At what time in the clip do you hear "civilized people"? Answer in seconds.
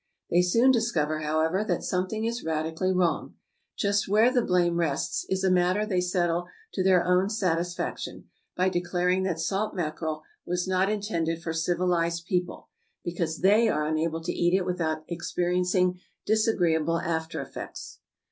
11.53-12.69